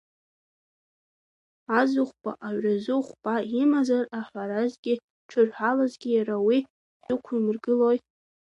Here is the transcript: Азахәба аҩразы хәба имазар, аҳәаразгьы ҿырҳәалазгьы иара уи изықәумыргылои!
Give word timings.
Азахәба 1.79 2.31
аҩразы 2.47 2.95
хәба 3.05 3.35
имазар, 3.61 4.05
аҳәаразгьы 4.17 4.93
ҿырҳәалазгьы 5.29 6.09
иара 6.13 6.35
уи 6.47 6.57
изықәумыргылои! 6.99 7.99